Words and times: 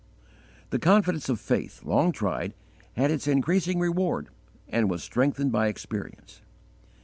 _The 0.71 0.79
confidence 0.79 1.29
of 1.29 1.39
faith, 1.39 1.83
long 1.83 2.11
tried, 2.11 2.55
had 2.93 3.11
its 3.11 3.27
increasing 3.27 3.77
reward 3.77 4.29
and 4.67 4.89
was 4.89 5.03
strengthened 5.03 5.51
by 5.51 5.67
experience. 5.67 6.41